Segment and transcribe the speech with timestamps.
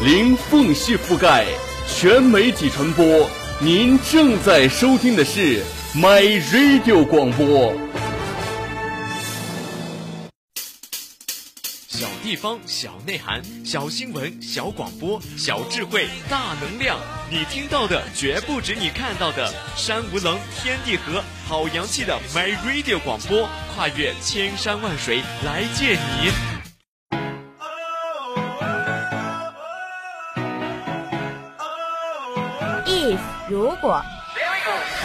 [0.00, 1.44] 零缝隙覆盖，
[1.88, 3.28] 全媒体传播。
[3.60, 5.60] 您正在收听的是
[5.92, 7.74] My Radio 广播。
[11.88, 17.00] 小地方，小内涵，小新闻，小广播，小智慧，大能量。
[17.28, 19.52] 你听到的绝不止你看到的。
[19.76, 26.57] 山无棱，天地合，好洋气的 My Radio 广播，跨越千山万水来见你。
[33.48, 34.02] 如果，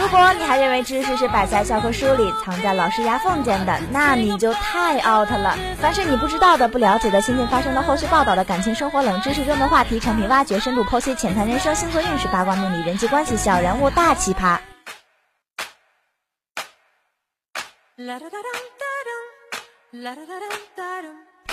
[0.00, 5.58] 如果你还认为知识是摆在教科书里、藏在老师牙缝间的，那你就太 out 了。
[5.80, 14.58] 凡是你不知道的、不了解的、新近发生的、后续报道的感情生活、冷知识、热门话题、产品挖掘、深度剖析、浅谈人生、星座运势、八卦命理、人际关系、小人物、大奇葩。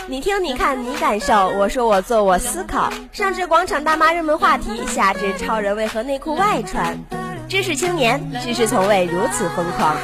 [0.05, 1.49] 你听，你看，你感受。
[1.57, 2.91] 我说，我做，我思考。
[3.11, 6.97] 上至广场大妈热门话题，下至超人为何内裤外穿。
[7.49, 9.95] 知识青年，知识从未如此疯狂。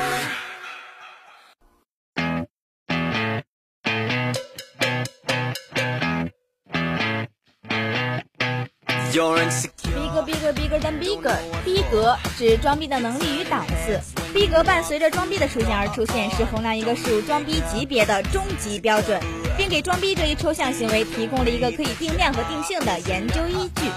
[10.26, 14.00] bigger bigger than bigger，逼格指装逼的能力与档次。
[14.34, 19.20] 逼格伴随着装逼的出现而出现，是衡量一个事物装逼级别的终极标准，
[19.58, 23.90] 并给装逼这一抽象行为提供了一个可以定量和定性的研究依据。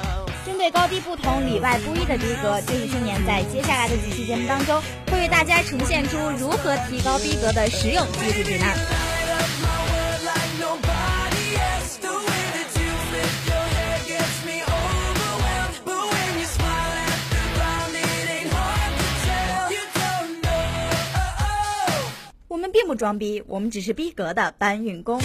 [0.45, 9.06] 针对高低不同、里外不一的逼格，这一青年在接下来的几期节目当中，会为大家呈现出如何提高逼格的实用技术指南。
[22.87, 25.21] 不装逼，我们只是逼格的搬运工。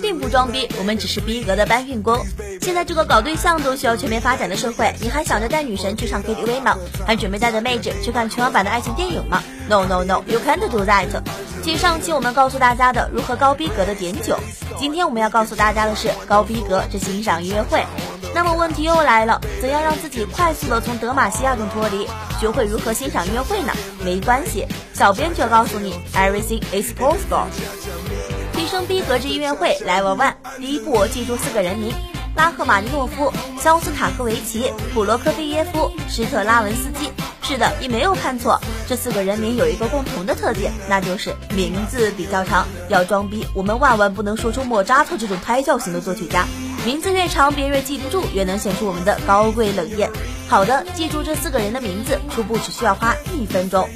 [0.00, 2.18] 并不装逼，我们只是逼格的搬运工。
[2.60, 6.76] 现在这个搞对象都需要全面发展的社会，你还想着带女神去唱 KTV 吗？
[7.06, 11.08] 还准备带着妹纸去看全网版的爱情电影吗？No No No，You can't do that。
[11.62, 14.38] 继上期我们告诉大家的如何高逼格的点酒，
[14.78, 17.84] 今天我们要告诉大家的是高逼格这欣赏音乐会。
[18.34, 22.06] 那么问题又来了，怎样让自己快速的从德玛西亚中脱离，
[22.40, 23.72] 学会如何欣赏音乐会呢？
[24.04, 27.46] 没关系，小编就告诉你，Everything is possible。
[28.64, 31.92] 提升逼格之音乐会 Level One，第一步记住四个人名：
[32.34, 33.30] 拉赫玛尼诺夫、
[33.60, 37.10] 肖斯塔科维奇、普罗科菲耶夫、施特拉文斯基。
[37.42, 38.58] 是的，你没有看错，
[38.88, 42.66] 这四个人名有一个共同的特点，那就是名字比较长。
[42.88, 46.46] 要装逼，我们万万不能说出莫扎特这种胎教型的作曲家。
[46.86, 50.10] 名字越长，别人越记不住，越能显出我们的高贵冷艳。
[50.48, 53.86] 好的，记住这四个人的名字，初步只需要花一分钟。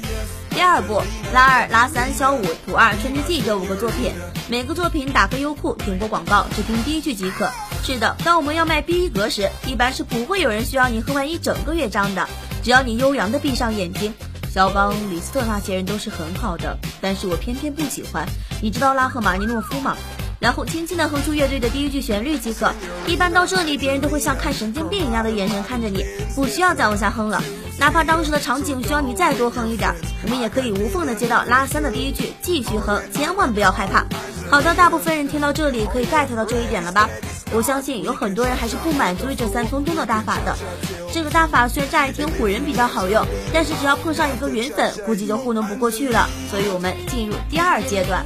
[0.59, 1.01] 第二步，
[1.33, 4.11] 拉二、拉三、小五、图二、春之祭这五个作品，
[4.49, 7.49] 每个作品打开优酷，点播广告，只听第一句即可。
[7.81, 12.27] 是的，当我们要卖逼格时，一般是不会有人需要你喝完一整个乐章的，
[12.61, 14.13] 只要你悠扬的闭上眼睛。
[14.53, 18.27] 肖邦、李斯特那些人都是很好的，但是我偏偏不喜欢。
[18.61, 19.95] 你知道拉赫玛尼诺夫吗？
[20.39, 22.73] 然后轻轻的哼出乐队的第一句旋律即可。
[23.05, 26.05] 一般到这里，别人都会像看神经病一样的眼神看着你，
[26.35, 27.43] 不需要再往下哼了。
[27.77, 34.05] 哪怕当时的场景需要你再多哼一点，我们也可以无缝的接到拉三的第一句，继续哼，千万不要害怕。
[34.49, 37.09] 好的，大部分人听到这里可以 get 到这一点了吧？
[37.51, 40.55] 我相信有很多人还是不满足于这三分钟的大法的。
[41.11, 46.29] 这个大法虽然乍一听唬人比较好用，但是只要碰上一个云粉，估计就糊弄不过去了。
[46.49, 48.25] 所以我们进入第二阶段。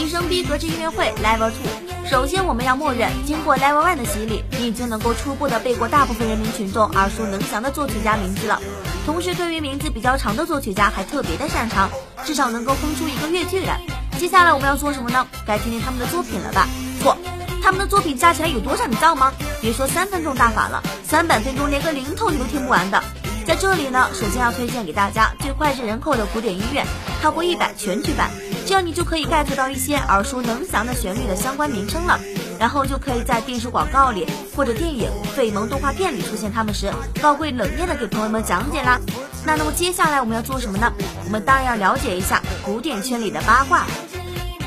[0.00, 8.58] 提升逼格之音乐会 Level Two，首先我们要默认，经过 Level One 的洗礼，你已经能够初步的背过大部分人民群众耳熟能详的作曲家名字了。
[9.04, 11.90] 同时，对于名字比较长的作曲家还特别的擅长，
[12.24, 13.78] 至少能够哼出一个乐句来。
[14.18, 15.26] 接下来我们要说什么呢？
[15.46, 16.66] 该听听他们的作品了吧？
[17.02, 17.14] 错，
[17.62, 18.86] 他们的作品加起来有多少？
[18.86, 19.30] 你知道吗？
[19.60, 23.04] 别说三分钟大法了，三百分钟连个零头你都听不完的。
[23.44, 26.80] 在这里呢，首先要推荐给大家最脍炙人口的古典音乐
[27.22, 28.30] 《超过一百全曲版》。
[28.66, 32.18] 这样你就可以 get 到一些耳熟能详的旋律的相关名称了。
[32.58, 36.92] 然后就可以在电视广告里或者电影、费蒙动画片里出现他们时，
[37.22, 39.00] 高贵冷艳的给朋友们讲解啦。
[39.46, 40.92] 那那么接下来我们要做什么呢？
[41.24, 43.86] 我们当然要了解一下古典圈里的八卦。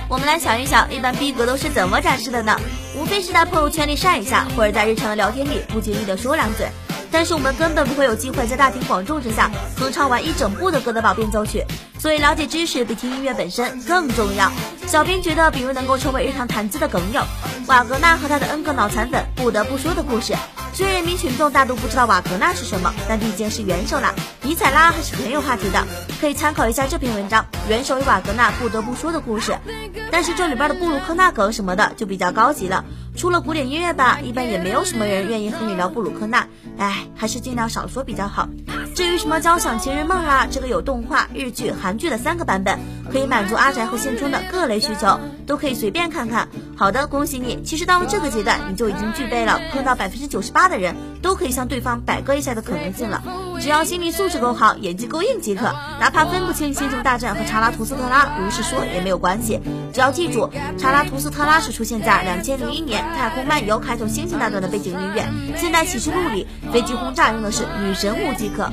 [0.10, 2.60] 我们来想一想，一般逼格都是怎么展示的呢？
[2.98, 6.68] 无非是在朋友圈里晒一下，或者在日常的聊天里不经意的说两嘴。
[7.12, 11.60] 但是我们根本不会有机会在大庭广众之下哼唱完一整部的《哥德堡变奏曲》，
[12.04, 14.52] 所以了解知识比听音乐本身更重要。
[14.88, 17.24] 小编觉得，比如能够成为日常谈资的梗友，
[17.68, 20.36] 瓦格纳和他的 N 个脑残粉不得不说的故事。
[20.74, 25.82] 虽然人民群众大都不知道瓦格纳是什么，但毕竟是元首啦，尼采拉还是很有话题的，
[26.20, 29.54] 可以参考一下这篇文章《元首与瓦格纳不得不说的故事》。
[30.12, 32.84] 但是这里边的布鲁克纳梗什么的就比较高级了。
[33.16, 38.50] 除了古典音乐吧，一般也没有什么人愿意和你聊布鲁克纳，哎，还是尽量少说比较好。
[38.96, 42.78] 至于什么交响情人梦啦，这个有动画、日剧、韩剧的三个版本，
[43.12, 46.48] 可以满足阿宅和现充的各类需求，都可以随便看看。
[46.76, 53.24] 好的，恭喜你，其实到了这个阶段，你就已经具备了碰到百分之九十八的人都可以向对方摆个一下的可能性了。
[53.60, 59.60] 只要心理素质够好，演技够硬即可，哪怕分不清星球大战和查拉图斯特拉，如是说也没有关系。
[59.94, 63.04] 只要记住，查拉图斯特拉是出现在两千零一年。
[63.18, 65.26] 太空漫游开头星星那段的背景音乐，
[65.56, 68.70] 现代启示录里飞机轰炸用的是女神舞即可。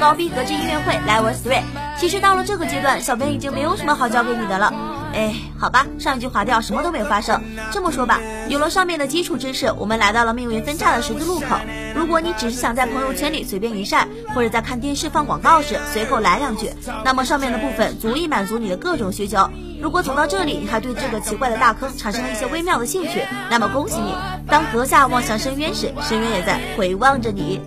[0.00, 1.62] 高逼格之音乐会 Level Three，
[1.98, 4.72] 其实到了这个阶段，小编已经没有什么好教给你的了。
[5.18, 7.42] 哎，好吧，上一句划掉，什么都没有发生。
[7.72, 11.56] 这么说吧，有了上面的基础知识，我们来到了命运分叉的十字路口。
[11.96, 16.70] 如果你只是想在朋友圈里随便一晒，或者在看电视放广告时随口来两句，
[17.04, 19.50] 那么上面的部分足以满足你的各种需求。
[19.82, 24.14] 如果走到这里，你还对这个奇怪的大坑产生了一些微妙的兴趣，那么恭喜你，
[24.46, 27.60] 当阁下望向深渊时，深渊也在回望着你。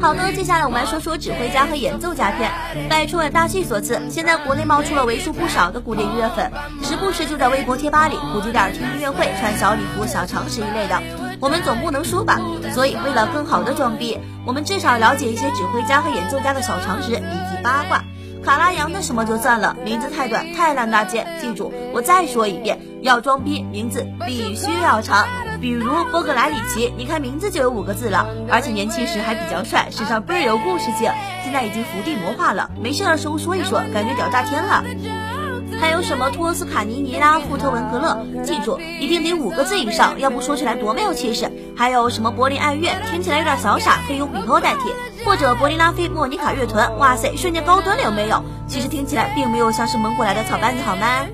[0.00, 2.50] 好的，接下来我们来说说指挥家和演奏家篇。
[2.88, 6.50] 拜春晚大戏所赐，现在国内冒出了为数不少的古典音乐粉，
[6.82, 11.02] 时不时就在微博贴吧里普及点听音乐会穿小礼服、小常识一类的。
[11.40, 12.40] 我们总不能输吧？
[12.72, 18.04] 所以为了更好的装逼，我们至少了解一些指挥家和演奏家的小常识以及八卦。
[18.44, 21.26] 卡拉扬的什么就算了，名字太短太烂大街。
[21.40, 25.26] 记住，我再说一遍，要装逼，名字必须要长。
[25.64, 31.10] 比如波格莱里奇，你看名字就有五个字了，而且年轻时还比较帅，身上倍儿有故事性。
[31.42, 34.84] 现在已经伏地魔化了，没事的时候说一说，感觉屌炸天了。
[35.80, 41.50] 还有什么托斯卡尼尼啦、富特文格勒，记住一定得五个字以上，要不说起来多没有气势。
[41.74, 45.24] 还有什么柏林爱乐，听起来有点小傻，可以用比头代替。
[45.24, 48.44] 或者柏林拉菲莫妮卡乐团，哇塞，瞬间高端了有没有？
[48.66, 51.24] 其实听起来并没有像是蒙古来的草班子，好吗？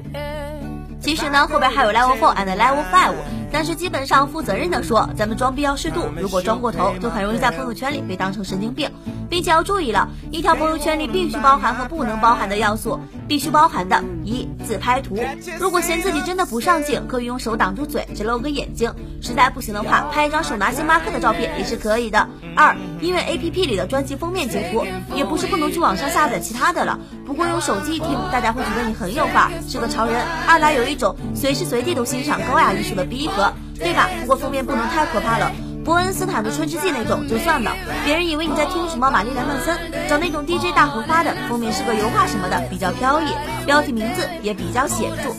[1.00, 3.15] 其实呢，后边还有 level four and level five，
[3.52, 8.91] 但是基本上负责任的说，咱们装逼要适度，如果装过头，就很容易在朋友圈里被当成神经病，
[9.29, 12.99] 并且要注意了，一条朋友圈里必须包含和不能包含的要素。
[13.29, 15.17] 必须包含的一自拍图，
[15.61, 18.93] 如果嫌自己真的不上镜，可以用手挡住嘴，只露个眼睛。
[19.23, 22.29] 实在不行的话，拍一张手拿星巴克的照片也是可以的。
[22.56, 26.99] 二，音乐 A P P 里的专辑封面截图，也不是不能去网上下载其他的了。
[27.31, 30.21] 不过用手机听，大家会觉得你很有范儿，是个潮人。
[30.49, 34.11] 二来有一种随时随地都欣赏高雅艺术的逼格，对吧？
[34.23, 35.53] 不过封面不能太可怕了。
[35.85, 37.71] 伯恩斯坦的《春之祭》那种就算了，
[38.05, 39.79] 别人以为你在听什么玛丽莲曼森，
[40.09, 43.27] 找那种 DJ 大荷花的，封面是个油画什么的，比较飘逸，
[43.65, 45.31] 标题名字也比较显著。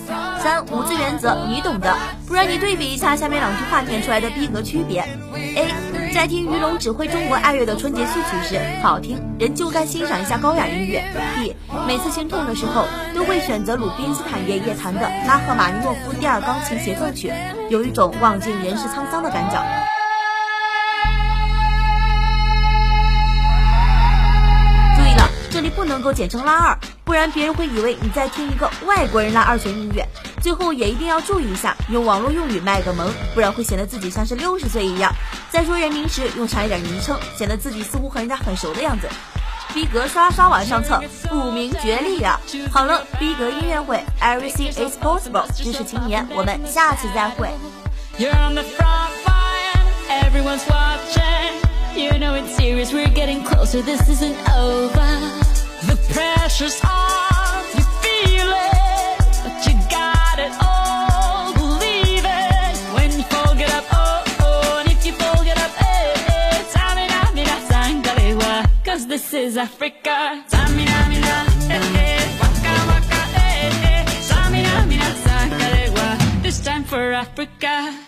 [0.42, 1.96] 三无字原则你懂的，
[2.28, 5.02] 不然你对比一下下面两句话填出来的逼格区别。
[5.56, 5.68] A
[6.14, 11.04] 在听于龙指挥中国爱乐的春节序曲时，好听，人就该欣赏一下高雅音乐。
[11.36, 11.56] B
[11.88, 17.32] 每次心痛的时候，都会选择鲁宾斯坦爷爷弹的拉赫玛尼诺夫第二钢琴协奏曲，
[17.70, 19.64] 有一种望尽人世沧桑的感觉。
[25.54, 26.78] 这里不能够简称拉二，
[27.12, 30.08] 不然别人会以为你在听一个外国人拉二弦音乐。
[30.42, 35.14] 最后也一定要注意一下，用网络用语卖个萌，不然会显得自己像是六十岁一样。
[35.50, 39.10] 在说人名时用长一点昵称，显得自己似乎和人家很熟的样子。
[39.74, 42.40] 逼格刷刷往上蹭，不明觉厉啊！
[42.72, 47.50] 好了，逼格音乐会，Everything is possible，知识青年，我们下次再会。
[48.18, 48.32] You
[52.14, 55.51] know it's serious, we're getting closer, this isn't over.
[55.90, 62.76] The pressure's on, you feel it, but you got it all, believe it.
[62.96, 67.56] When you fold up, oh, oh, and if you fold up, eh, eh, Tamina, mina,
[67.70, 68.54] sangalewa,
[68.86, 70.44] cause this is Africa.
[70.50, 71.36] Tamina, mina,
[71.74, 78.08] eh, eh, waka, waka, eh, eh, Tamina, mina, sangalewa, this time for Africa.